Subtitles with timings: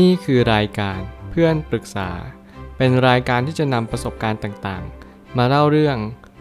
[0.00, 2.10] นี่คือรายการเพื่อนปรึกษา
[2.76, 5.96] เป็นรายการที่จะนำประสบการณ์ต่างๆ มาเล่าเรื่อง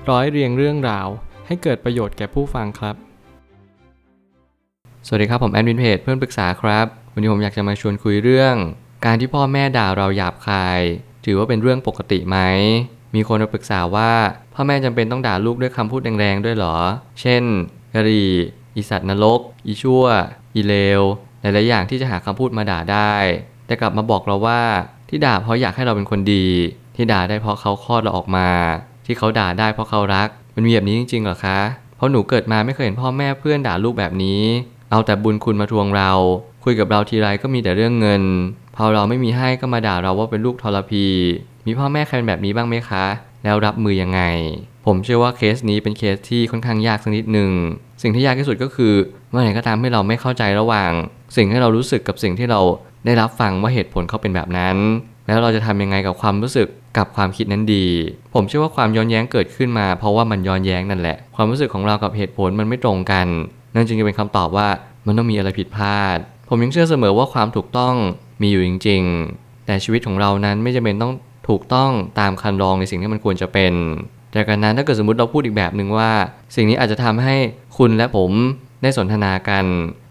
[0.09, 1.08] ร้อยเรียงเรื่องราว
[1.48, 2.95] ให้เกิดประโยชน์แก่ผู้ฟังครับ
[5.08, 8.55] สวัสดีครับผมแอดมินเพจเพื่อนปรึกษาครับ วันนี้ผมอยากจะมาชวนคุยเรื่อง
[9.06, 10.82] การที่พ่อแม่ด่าเราหยาบคาย
[11.26, 12.38] ถือว่าเป็นเรื่องปกติไหม
[13.16, 14.12] มีคนมาปรึกษาว่า
[14.54, 16.78] พ่อแม่จำเป็นต้องด่าลูกด้วยคำพูดแรงๆด้วยเหรอ
[17.22, 17.44] เช่น
[17.94, 18.24] กะรี
[18.76, 20.04] อีสัตว์นรก อีชั่ว
[20.56, 21.02] อีเลว
[21.42, 23.14] หลายๆอย่างที่จะหาคำพูดมาด่าได้
[23.66, 24.62] แต่กลับมาบอกเราว่า
[25.09, 26.45] ที่ด่าเพราะอยากให้เราเป็นคนดี
[26.95, 28.50] ที่ด่าได้เพราะเขาคลอดเราออกมา
[29.05, 31.59] ที่เขาด่าได้เพราะเขารัก มันมีแบบนี้จริงๆหรอคะ
[31.98, 34.41] เพราะหนูเกิดมาไม่เคยเห็นพ่อแม่เพื่อนด่าลูกแบบนี้
[34.91, 36.12] เอาแต่บุญคุณมาทวงเรา
[36.64, 38.23] คุยกับเราทีไรก็มีแต่เรื่องเงิน
[38.76, 41.05] พอเราไม่มีให้ก็มาด่าเราว่าเป็นลูกทรพี
[41.66, 43.05] มีพ่อแม่ใครเป็นแบบนี้บ้างไหมคะ
[43.44, 44.22] แล้วรับมือยังไง
[44.86, 47.52] ผมเชื่อว่าเคสนี้เป็นเคสที่ค่อนข้างยากสักนิดหนึ่ง
[48.02, 48.94] สิ่งที่ยากที่สุดก็คือ
[49.30, 50.92] เมื่อไหร่ก็ตามให้เราไม่เข้าใจระหว่าง
[51.36, 52.59] สิ่งที่เรารู้สึกกับสิ่งที่เรา
[53.05, 54.78] ได้รับฟังว่าเหตุผลเขาเป็นแบบนั้น
[55.28, 56.68] แล้วเราจะทำยังไงกับความรู้สึก
[56.98, 57.88] กับความคิดนั้นดี
[58.34, 63.28] ผมเชื่อว่าความย้อนแย้งเกิดขึ้นมา เพราะว่ามันย้อนแย้งนั่นแหละ ความรู้สึกของเรากับเหตุผลมันไม่ตรงกัน
[63.75, 64.68] นั่นจึงจะเป็นคำตอบว่า
[65.06, 66.18] มันต้องมีอะไรผิดพลาด
[66.50, 67.95] ผมยังเชื่อเสมอว่าความถูกต้อง
[68.42, 69.02] มีอยู่จริง
[69.36, 71.14] ๆ แต่ชีวิตของเรานั้นไม่จำเป็นต้อง
[71.50, 73.73] ถูกต้องตามคันลองในสิ่งที่มันควรจะเป็น
[74.36, 76.12] จากการนั้นถ้าเกิดสมมติเราพูดอีกแบบหนึ่งว่า
[76.56, 77.36] สิ่งนี้อาจจะทำให้
[77.78, 78.32] คุณและผม
[78.82, 79.66] ได้สนทนากัน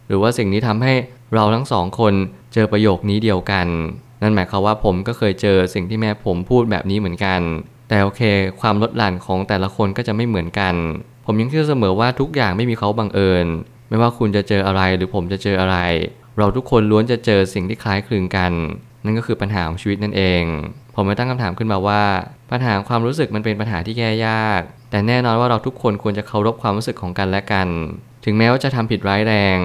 [0.09, 0.95] หรือว่าสิ่งนี้ทำให้
[1.35, 2.15] เราทั้งสองคน
[2.55, 3.67] เจอประโยคนี้เดียวกัน
[4.23, 7.41] นั่นหมายความว่าผมก็เคยเจอสิ่งที่แม่ผมพูดแบบนี้เหมือนกัน
[7.89, 8.23] แต่โอเค
[8.61, 10.75] ความลดหลั่นของแต่ละคนก็จะไม่เหมือนกัน
[11.27, 13.47] ผมยังเชื่อเสมอว่าทุกอย่างไม่มีเขาบังเอิญ
[13.89, 15.77] ไม่ว่าคุณจะเจออะไรหรือผมจะเจออะไร
[16.39, 18.53] เราทุกคนล้วนจะเจอสิ่งที่คล้ายคลึงกัน
[19.05, 20.43] นั่นก็คือปัญหาของชีวิตนั่นเอง
[20.95, 22.03] ผมเลยตั้งคำถามขึ้นมาว่า
[22.51, 27.69] ปัญหาความรู้สึกมันเป็นปัญหาที่แก้ยาก แต่แน่นอนว่าเราทุกคนควรจะเคารพความรู้สึกของกันและกัน
[28.25, 29.59] ถึงแม้ว่าจะทำผิดร้ายแรง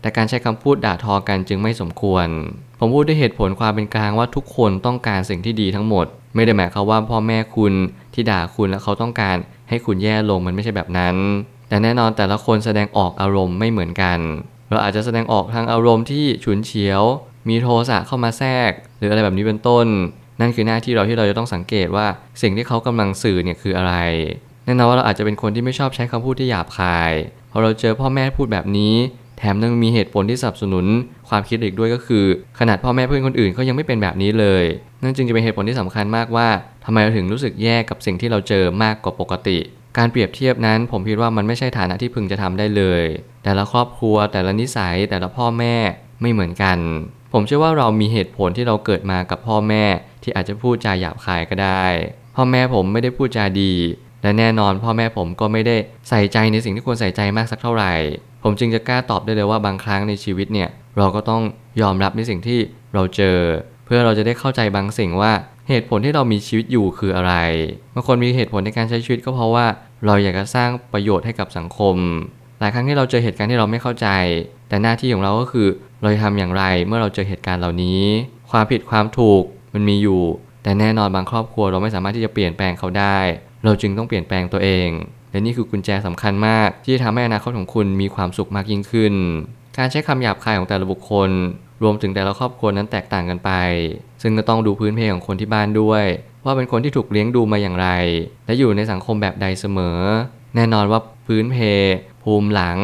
[0.00, 2.28] แต่การใช้คำพูดด่าทอกันจึงไม่สมควร
[2.78, 7.72] ผมพูดด้วยเหตุผลความเป็นกลางว่าทุกคนต้องการสิ่งที่ดีทั้งหมด ไม่ได้หมายความว่าพ่อแม่คุณ
[8.14, 9.36] ที่ด่าคุณแล้วเขาต้องการ
[9.68, 11.16] ให้คุณแย่ลงมันไม่ใช่แบบนั้น
[11.68, 14.18] แต่แน่นอนแต่ละคนแสดงออกอารมณ์ไม่เหมือนกัน
[14.70, 17.02] เราอาจจะแสดงออกทางอารมณ์ที่ฉุนเฉียว
[17.48, 19.86] มีโทสะเข้ามาแทรก หรืออะไรแบบนี้เป็นต้น
[20.42, 22.06] นั่นคือหน้าที่เราที่เราจะต้องสังเกตว่า
[22.42, 23.94] สิ่งที่เขากำลังสื่อเนี่ยคืออะไร
[24.64, 27.12] แน่นอนว่าเราอาจจะเป็นคนที่ไม่ชอบใช้คำพูดที่หยาบคาย
[27.52, 28.94] พอเราเจอพ่อแม่พูดแบบนี้
[29.38, 30.86] แถมยังมีเหตุผลที่สนับสนุน
[31.28, 32.24] ความคิดอีกด้วยก็คือ
[32.58, 34.64] ขนาดพ่อแม่เพื่อนคนอื่นเขายังไม่เป็นแบบนี้เลย
[35.02, 36.48] นั่นจึงจะเป็นเหตุผลที่สำคัญมากว่า
[36.84, 39.58] ทำไมเราถึงรู้สึกแย่กับสิ่งที่เราเจอมากกว่าปกติ
[39.98, 43.02] การเปรียบเทียบนั้น ผมคิดว่ามันไม่ใช่ฐานะที่พึงจะทำได้เลย
[43.44, 45.76] แต่ละครอบครัว แต่ละนิสัย แต่ละพ่อแม่
[46.20, 46.78] ไม่เหมือนกัน
[47.32, 49.84] ผมเชื่อว่าเรามีเหตุผลที่เราเกิดมากับพ่อแม่
[50.22, 51.84] ที่อาจจะพูดจาหยาบคายก็ได้
[52.36, 53.72] พ่อแม่ผมไม่ได้พูดจาดี
[54.22, 55.76] และแน่นอนพ่อแม่ผมก็ไม่ได้
[56.08, 57.92] ใส่ใจในสิ่งที่ควรใส่ใจมากสักเท่าไหร่
[58.42, 61.42] ผมจึงจะกล้าตอบได้เลยว่าบางครั้งในชีวิตเนี่ยเราก็ต้อง
[61.80, 62.60] ยอมรับในสิ่งที่
[62.94, 63.38] เราเจอ
[63.84, 65.32] เพื่อเราจะได้เข้าใจบางสิ่งว่า
[65.68, 67.34] เหตุผลที่เรามีชีวิตอยู่คืออะไร
[67.94, 69.66] บางคนมีเหตุผลในการใช้ชีวิตก็เพราะว่า
[70.06, 71.96] เราอยากจะสร้างประโยชน์ให้กับสังคม
[72.60, 74.08] หลายครั้งที่เราเจอเหตุการณ์ที่เราไม่เข้าใจ
[74.68, 75.68] แต่หน้าที่ของเราก็คือ
[76.02, 78.02] เราจะทำอย่างไรเมื่อเราเจอเหตุการณ์เหล่านี้
[78.50, 79.42] ความผิดความถูก
[79.74, 80.22] มันมีอยู่
[80.62, 83.18] แต่แน่นอนบางครอบครัวเราไม่สามารถที่จะเปลี่ยนแปลงเขาได้
[83.64, 84.88] เราจึงต้องเปลี่ยนแปลงตัวเอง
[85.30, 89.14] และนี่คือกุญแจสำคัญมาก ที่จะทำให้อนาคตของคุณมีความสุขมากยิ่งขึ้น
[89.78, 91.30] การใช้คำหยาบคายของแต่ละบุคคล
[91.82, 93.50] รวมถึงแต่ละครอบครัวนั้นแตกต่างกันไป
[94.22, 96.04] ซึ่งก็ต้องดูพื้นเพของคนที่บ้านด้วย
[96.44, 97.88] ว่าเป็นคนที่ถูกเลี้ยงดูมาอย่างไร
[98.46, 99.98] และอยู่ในสังคมแบบใดเสมอ
[100.56, 101.56] แน่นอนว่าพื้นเพ
[102.22, 102.78] ภูมิหลัง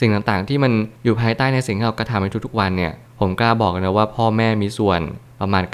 [0.00, 0.72] สิ่งต่างๆ ที่มัน
[1.04, 5.00] อยู่ภายใต้ในสิ่งที่เรากระทำในทุกๆวันเนี่ย ผมกล้าบอกนะว่าพ่อแม่มีส่วน
[5.40, 5.64] ประมาณ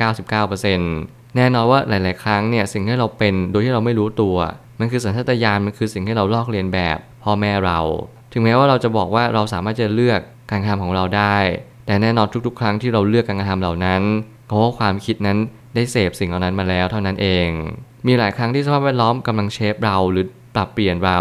[0.62, 4.36] 99%แน่นอนว่าหลาย ๆ ครั้งเนี่ยสิ่งที่เราเป็นโดยที่เราไม่รู้ตัว
[4.80, 7.80] มันคือสัญชาตญาณมันคือสิ่งที่เราลอกเลียนแบบ พ่อแม่เรา
[8.32, 11.36] ถึงแม้ว่าเราจะบอกว่าเราสามารถจะเลือกการกระทำของเราได้
[11.86, 14.02] แต่แน่นอนทุก ๆ ครั้งที่เราเลือกการกระทำเหล่านั้น
[14.46, 15.38] เพราะว่าความคิดนั้น
[15.74, 17.48] ได้เสพสิ่งเหล่านั้นมาแล้วเท่านั้นเอง
[18.06, 21.18] มีหลายครั้งที่สภาพแวดล้อมกำลังเชฟเราหรือปรับเปลี่ยนเรา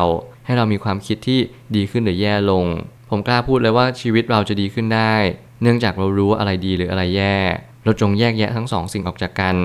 [0.48, 1.40] ให้เรามีความคิดที่
[1.76, 2.66] ดีขึ้นหรือแย่ลง
[3.10, 5.14] ผมกล้าพูดเลยว่าชีวิตเราจะดีขึ้นได้
[5.62, 7.38] เนื่องจากเรารู้ว่าอะไรดีหรืออะไรแย่
[7.84, 9.56] เราจงแยกแยะทั้งสองสิ่งออกจากกัน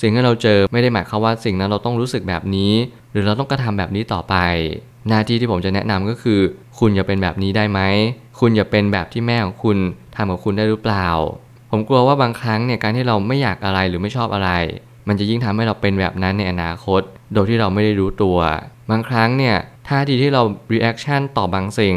[0.00, 2.72] สิ่งที่เราเจอไม่ได้หมายความว่าสิ่งนั้นเราต้องรู้สึกแบบนี้
[3.12, 4.34] หรือเราต้องกระทำแบบนี้ต่อไป
[5.08, 6.40] หน้าที่ที่ผมจะแนะนำก็คือ
[6.78, 7.80] คุณอย่าเป็นแบบนี้ได้ไหม
[8.40, 9.78] คุณอย่าเป็นแบบที่แม่ของคุณ
[10.16, 11.08] ทำกับคุณได้หรือเปล่า
[11.70, 14.50] ผมกลัวว่าบางครั้งเนี่ยการที่เราไม่อยากอะไรหรือไม่ชอบอะไร
[15.08, 17.02] มันจะยิ่งทำให้เราเป็นแบบนั้นในอนาคต
[17.34, 18.38] โดยที่เราไม่ได้รู้ตัว
[18.90, 19.56] บางครั้งเนี่ย
[19.88, 20.42] ท่าทีที่เรา
[20.74, 21.96] reaction ต่อบางสิ่ง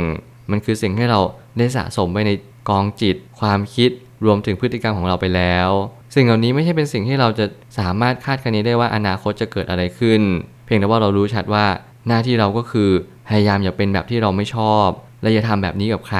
[0.52, 1.20] มันคือสิ่งที่เรา
[1.58, 2.32] ได้สะสมไว้ใน
[2.70, 3.92] กองจิต ความคิด
[4.26, 5.70] รวมถึงพฤติกรรมของเราไปแล้ว
[6.16, 7.46] สิ่งเหล่านี้ไม่ใช่เป็นสิ่งที่เราจะ
[7.80, 10.22] สามารถคาดคะเนได้ว่าอนาคตจะเกิดอะไรขึ้น
[10.66, 11.66] เพียงแต่ว่าเรารู้ชัดว่า
[12.08, 12.90] หน้าที่เราก็คือ
[13.28, 14.88] พยายามอย่าเป็นแบบที่เราไม่ชอบ
[15.22, 16.20] และอย่าทำแบบนี้กับใคร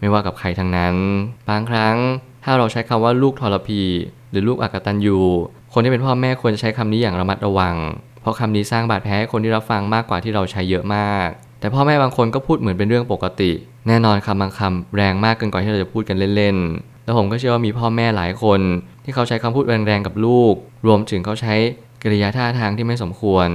[0.00, 0.94] ไม่ว่ากับใครทั้งนั้น
[1.48, 1.96] บางครั้ง
[2.44, 3.82] ถ้าเราใช้คำว่าลูกทรพี
[4.30, 5.18] หรือลูกอักตันยู
[5.72, 7.74] คนที่เป็นพ่อแม่ควรจะใช้คำนี้อย่างระมัดระวัง
[8.26, 11.28] ราะคำนี้สร้างบาดแผลให้คนที่รับฟังมากกว่าที่เราใช้เยอะมาก
[11.60, 13.52] แต่พ่อแม่บางคนก็พูดเหมือนเป็นเรื่องปกติ
[13.88, 18.60] แน่นอนคำบางคำแรงมากเกินกว่าที่เราจะพูดกันเล่นๆ แล้วผมก็เชื่อว่ามีพ่อแม่หลายคน
[19.04, 20.54] ที่เขาใช้คำพูดแรงๆกับลูก
[20.86, 21.54] รวมถึงเขาใช้
[22.02, 23.48] กริยาท่าทางที่ไม่สมควร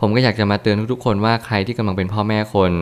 [0.00, 2.72] ผมก็อยากจะมาเตือนทุกๆ คนว่าใครที่กำลังเป็นพ่อแม่คน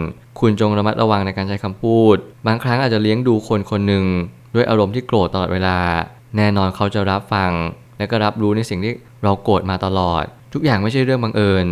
[0.40, 2.16] คุณจงระมัดระวังในการใช้คำพูด
[2.46, 4.04] บางครั้งอาจจะเลี้ยงดูคนคนหนึ่ง
[4.54, 5.78] ด้วยอารมณ์ที่โกรธตลอดเวลา
[6.36, 7.52] แน่นอนเขาจะรับฟัง
[7.98, 8.92] และก็รับรู้ในสิ่งที่
[9.22, 10.24] เราโกรธมาตลอด
[10.56, 11.66] ทุกอย่างไม่ใช่เรื่องบังเอิญ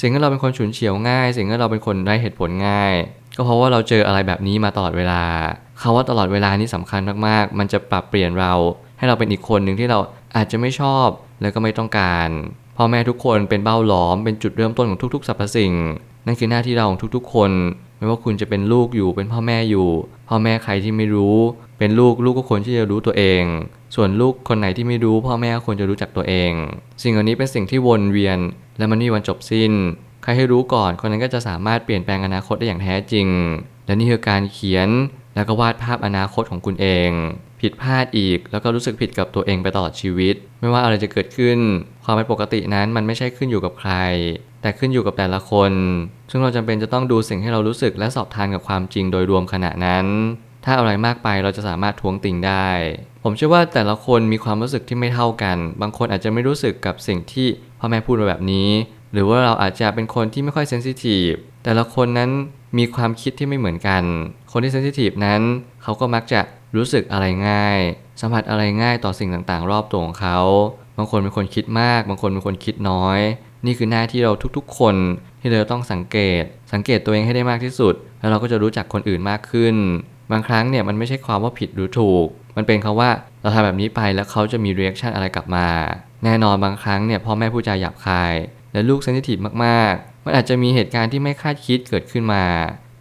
[0.00, 2.94] สิ่งที่เราเป็นคนฉุนเฉียวง่าย สิ่งที่เราเป็นคนไร้เหตุผลง่าย
[3.36, 5.22] ก็เพราะว่าเราเจออะไรแบบนี้มาตลอดเวลา
[5.80, 8.52] คาว่าตลอดเวลานี้สำคัญมากๆ มันจะปรับเปลี่ยนเรา
[8.98, 9.98] ให้เราเป็นอีกคนหนึ่งที่เรา
[10.36, 11.08] อาจจะไม่ชอบ
[11.40, 12.28] แล้วก็ไม่ต้องการ
[12.82, 15.72] พ่อแม่ทุกคนเป็นเบ้าหลอมเป็นจุดเริ่มต้นของทุกๆสรรพสิ่ง
[16.26, 17.50] นั่นคือหน้าที่เราของทุกๆ คน
[17.98, 19.88] ไม่ว่าคุณจะเป็นลูกอยู่เป็นพ่อแม่อยู่
[20.28, 21.36] พ่อแม่ใครที่ไม่รู้
[21.78, 23.42] เป็นลูกลูกก็ควรที่จะรู้ตัวเอง
[23.94, 26.52] ส่วนลูกคนไหนที่ไม่รู้ พ่อแม่ควรจะรู้จักตัวเอง
[27.02, 28.38] สิ่งเหล่านี้เป็นสิ่งที่วนเวียน
[28.78, 29.72] และมันไม่มีวันจบสิ้น
[30.22, 33.26] ใครให้รู้ก่อนคนนั้นก็จะสามารถเปลี่ยนแปลงอนาคตได้อย่างแท้จริง
[33.86, 34.88] และนี่คือการเขียน
[35.34, 37.10] แล้วก็วาดภาพอนาคตของคุณเอง
[37.60, 41.58] ผิดพลาดอีก แล้วก็รู้สึกผิดกับตัวเองไปตลอดชีวิต ไม่ว่าอะไรจะเกิดขึ้น
[42.04, 43.92] ความเป็นปกตินั้นมันไม่ใช่ขึ้นอยู่กับใคร
[44.62, 45.72] แต่ขึ้นอยู่กับแต่ละคน
[46.30, 50.06] ซึ่งเราจำเป็นจะต้องดูสิ่งที่เรารู้สึกและสอบทานกับความจริงโดยรวมขณะนั้น
[50.64, 52.68] ถ้าอะไรมากไปเราจะสามารถทวงติงได้
[53.24, 57.46] ผมเชื่อว่าแต่ละคนมีความรู้สึกที่ไม่เท่ากัน บางคนอาจจะไม่รู้สึกกับสิ่งที่
[57.78, 58.68] พ่อแม่พูดมาแบบนี้
[59.12, 61.30] หรือว่าเราอาจจะเป็นคนที่ไม่ค่อย sensitive
[61.64, 62.30] แต่ละคนนั้น
[62.78, 64.02] มีความคิดที่ไม่เหมือนกัน
[64.52, 65.40] คนที่ sensitive นั้น
[65.82, 66.40] เขาก็มักจะ
[66.76, 67.78] รู้สึกอะไรง่าย
[68.20, 70.38] สัมผัสอะไรง่ายต่อสิ่งต่างๆ รอบตัวของเขา
[70.96, 73.20] บางคนเป็นคนคิดมาก บางคนเป็นคนคิดน้อย
[73.66, 74.96] นี่คือหน้าที่เราทุกๆ คน
[75.40, 79.76] ที่เราต้องสังเกต สังเกตตัวเองให้ได้มากที่สุด แล้วเราก็จะรู้จักคนอื่นมากขึ้น
[80.32, 82.26] บางครั้งเนี่ยมันไม่ใช่ความว่าผิดหรือถูก
[82.56, 83.10] มันเป็นคำว่า
[83.42, 85.66] เราทำแบบนี้ไปแล้วเขาจะมี reaction อะไรกลับมา
[86.24, 88.34] แน่นอนบางครั้งเนี่ยพ่อแม่ผู้ใจหยาบคาย
[88.72, 92.44] และลูกเซนซิทีฟมากๆ มันอาจจะมีเหตุการณ์ที่ไม่คาดคิดเกิดขึ้นมา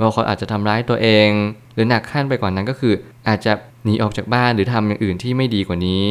[0.02, 1.30] บางคนอาจจะทำร้ายตัวเอง
[1.74, 2.94] หรือหนักขั้นไปกว่านั้นก็คือ
[3.28, 6.06] อาจจะหนีออกจากบ้านหรือทำอย่างอื่นที่ไม่ดีกว่านี้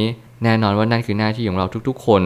[0.44, 2.22] แน่นอนว่านั่นคือหน้าที่ของเราทุกๆ คน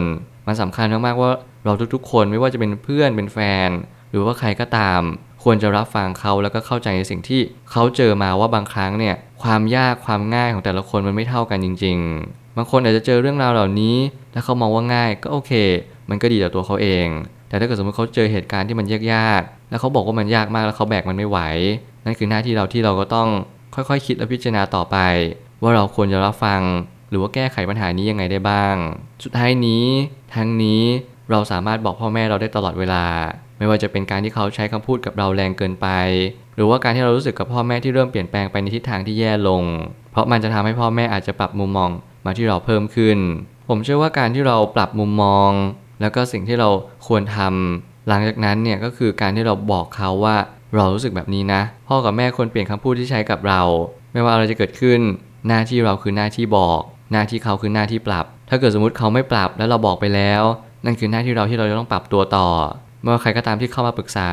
[0.47, 1.31] มันสำคัญมากๆว่า
[1.65, 3.69] เราทุกๆ คนไม่ว่าจะเป็นเพื่อนเป็นแฟน
[4.09, 5.01] หรือว่าใครก็ตาม
[5.43, 7.41] ควรจะรับฟังเขาแล้วก็เข้าใจในสิ่งที่
[7.71, 11.97] เขาเจอมาว่าบางครั้งเนี่ยความยากความง่ายของแต่ละคนมันไม่เท่ากันจริง
[12.27, 13.95] ๆ บางคนอาจจะเจอเรื่องราวเหล่านี้
[14.33, 15.51] แล้วเขามองว่าง่ายก็โอเค
[16.09, 17.07] มันก็ดีต่อตัวเขาเอง
[17.53, 21.39] แต่ถ้าเกิดสมมติเขาเจอเหตุการณ์ที่มันยากๆ แล้วเขาบอกว่ามันยากมากแล้วเขาแบกมันไม่ไหว
[22.05, 23.29] นั่นคือหน้าที่เราที่เราก็ต้อง
[23.75, 24.97] ค่อยๆคคิดและพิจารณาต่อไป
[25.61, 26.61] ว่าเราควรจะรับฟัง
[27.09, 28.75] หรือว่าแก้ไขปัญหานี้ยังไงได้บ้าง
[29.23, 29.85] สุดท้ายนี้
[30.35, 30.83] ทั้งนี้
[31.31, 33.05] เราสามารถบอกพ่อแม่เราได้ตลอดเวลา
[33.57, 35.87] ไม่ว่าจะเป็นการที่เขาใช้คำพูดกับเราแรงเกินไป
[36.55, 39.63] หรือว่าการที่เรารู้สึกกับพ่อแม่ที่เริ่มเปลี่ยนแปลงไปในทิศทางที่แย่ลง
[40.11, 41.89] เพราะมันจะทำให้พ่อแม่อาจจะปรับมุมมอง
[42.25, 43.17] มาที่เราเพิ่มขึ้น
[43.69, 45.51] ผมเชื่อว่าการที่เราปรับมุมมอง
[46.03, 46.69] แล้วก็สิ่งที่เรา
[47.07, 50.35] ควรทำหลังจากนั้นเนี่ยก็คือการที่เราบอกเขาว่า
[50.75, 53.61] เรารู้สึกแบบนี้นะ พ่อกับแม่ควรเปลี่ยนคำพูดที่ใช้กับเรา
[54.13, 54.99] ไม่ว่าอะไรจะเกิดขึ้น
[55.47, 60.43] หน้าที่เราคือหน้าที่บอก หน้าที่เขาคือหน้าที่ปรับ ถ้าเกิดสมมติเขาไม่ปรับแล้วเราบอกไปแล้ว
[60.85, 62.47] นั่นคือหน้าที่เราที่เราจะต้องปรับตัวต่อ
[63.03, 64.29] เมื่อใครก็ตามที่เข้ามาปรึกษา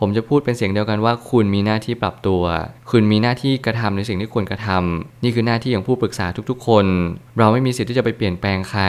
[0.00, 2.42] ผมจะพูดเป็นเสียงเดียวกันว่า คุณมีหน้าที่ปรับตัว
[2.90, 6.86] คุณมีหน้าที่กระทำในสิ่งที่ควรกระทำนี่คือหน้าที่ของผู้ปรึกษาทุกๆ คน
[7.38, 8.82] เราไม่มีสิทธิ์ที่จะไปเปลี่ยนแปลงใคร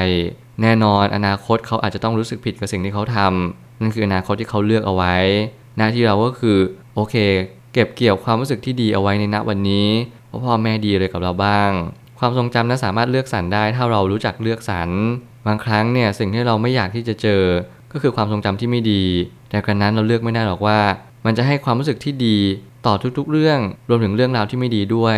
[0.61, 5.15] แน่นอนอนาคตเขาอาจจะต้องรู้สึกผิดกับสิ่งที่เขาทำนั่นคืออนาคตที่เขาเลือกเอาไว้
[5.77, 6.57] หน้าที่เราก็คือ
[6.95, 7.15] โอเค
[7.73, 9.87] เก็บเกี่ยวความรู้สึกที่ดีเอาไว้ในณวันนี้
[10.27, 11.71] เพราะพ่อแม่ดีเลยกับเราบ้าง
[12.19, 14.89] ความทรงจำนั้นสามารถเลือกสรรได้ถ้าเรารู้จักเลือกสรร
[15.47, 17.41] บางครั้งเนี่ยสิ่งที่เราไม่อยากที่จะเจอ
[17.97, 19.03] ก็คือความทรงจำที่ไม่ดี
[19.49, 20.79] แต่กระนั้นเราเลือกไม่ได้หรอกว่า
[21.25, 22.37] มันจะให้ความรู้สึกที่ดี
[22.85, 25.17] ต่อทุกๆ เรื่อง รวมถึงเรื่องราวที่ไม่ดีด้วย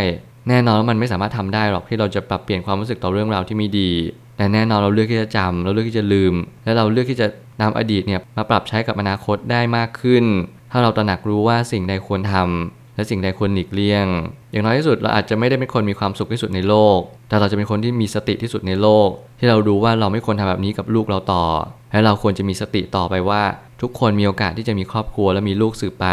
[0.50, 3.92] แน่นอนว่ามันไม่สามารถทำได้หรอกที่เราจะปรับเปลี่ยนความรู้สึกต่อเรื่องราวที่ไม่ดี
[4.38, 6.34] แต่แน่นอนเราเลือกที่จะจำเราเลือกที่จะลืม
[6.64, 7.28] และเราเลือกที่จะ
[7.62, 10.26] นำอดีตเนี่ยมาปรับใช้กับอนาคตได้มากขึ้น
[10.72, 14.06] ถ้าเราตระหนักรู้ว่าสิ่งใดควรทำและสิ่งใดควรหลีกเลี่ยง
[14.52, 19.10] อย่างน้อยที่สุดเราอาจจะไม่ได้เป็นคนมีความสุขที่สุดในโลก แต่เราจะเป็นคนที่มีสติที่สุดในโลก
[19.40, 21.44] ที่เรารู้ว่าเราไม่ควรทำแบบนี้กับลูกเราต่อ
[21.92, 23.42] และเราควรจะมีสติต่อไปว่า
[23.82, 26.06] ทุกคนมีโอกาสที่จะมีครอบครัวและมีลูกสืบไป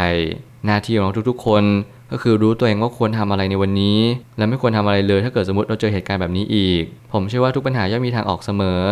[0.66, 1.64] หน้าที่ของเราทุกๆ คน
[2.12, 3.98] ก็คือรู้ตัวเองว่าควรทำอะไรในวันนี้
[4.38, 8.82] และไม่ควรทำอะไรเลยถ้าเกิดสมมติเราเจอเหตุการณ์แบบนี้อีก ผมเชื่อว่าทุกปัญหาย่อมมีทางออกเสมอ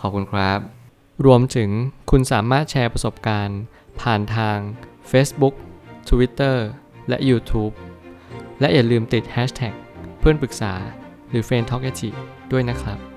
[0.00, 0.58] ขอบคุณครับ
[1.26, 1.70] รวมถึง
[2.10, 3.60] คุณสามารถแชร์ประสบการณ์
[4.00, 4.58] ผ่านทาง
[5.10, 5.54] Facebook
[6.08, 6.56] Twitter
[7.08, 7.72] และ YouTube
[8.60, 9.74] และอย่าลืมติด Hashtag
[10.20, 10.72] เพื่อนปรึกษา
[11.30, 11.82] หรือ f r ร e n d Talk
[12.52, 13.11] ด้วยนะครับ